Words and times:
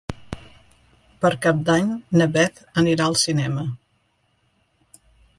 Per 1.25 1.29
Cap 1.43 1.59
d'Any 1.67 1.91
na 2.21 2.27
Beth 2.37 2.61
anirà 2.83 3.05
al 3.09 3.17
cinema. 3.25 3.67